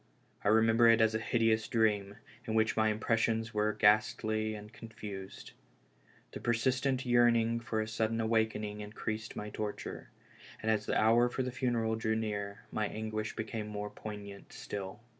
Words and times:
I 0.43 0.47
remember 0.47 0.87
it 0.87 0.99
as 0.99 1.13
a 1.13 1.19
hideous 1.19 1.67
dream, 1.67 2.15
in 2.47 2.55
which 2.55 2.75
my 2.75 2.89
impressions 2.89 3.53
were 3.53 3.71
ghastly 3.71 4.55
and 4.55 4.73
con 4.73 4.89
fused, 4.89 5.51
The 6.31 6.39
persistent 6.39 7.05
yearning 7.05 7.59
for 7.59 7.81
a 7.81 7.87
sudden 7.87 8.19
awakening 8.19 8.81
increased 8.81 9.35
my 9.35 9.51
torture; 9.51 10.09
and 10.59 10.71
as 10.71 10.87
the 10.87 10.99
hour 10.99 11.29
for 11.29 11.43
the 11.43 11.51
funeral 11.51 11.95
drew 11.97 12.15
nearer, 12.15 12.65
my 12.71 12.87
anguish 12.87 13.35
became 13.35 13.67
more 13.67 13.91
poignant 13.91 14.51
still. 14.53 15.01